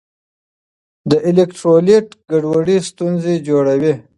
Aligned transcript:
د 1.09 1.11
الیکټرولیټ 1.29 2.07
ګډوډي 2.29 2.77
ستونزې 2.89 3.35
جوړوي. 3.47 3.93